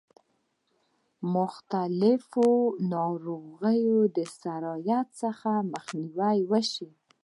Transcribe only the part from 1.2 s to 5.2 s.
مختلفو ناروغیو د سرایت